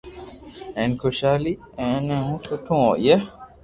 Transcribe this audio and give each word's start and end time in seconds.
ھين 0.77 0.91
خوݾالي 0.99 1.53
آئئي 1.81 2.17
ھين 2.19 2.37
سٺو 2.45 2.75
ھوئي 2.87 3.15